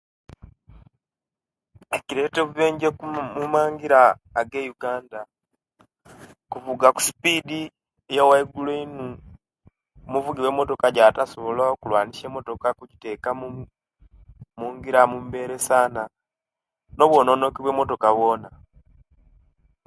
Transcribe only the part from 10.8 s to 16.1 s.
ejatasobola kulwanisia emotoka okuteka omungira omumberi esaana;